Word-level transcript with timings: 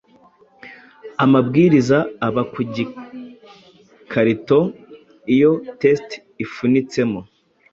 amabwiriza 1.23 1.97
aba 2.27 2.43
ku 2.53 2.61
gikarito 2.75 4.59
iyo 5.33 5.51
test 5.81 6.09
ifunitsemo 6.43 7.19